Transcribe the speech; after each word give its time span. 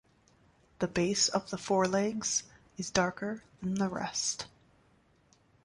The 0.79 0.87
base 0.87 1.29
of 1.29 1.51
the 1.51 1.59
forelegs 1.59 2.41
is 2.75 2.89
darker 2.89 3.43
than 3.61 3.75
the 3.75 3.87
rest. 3.87 4.47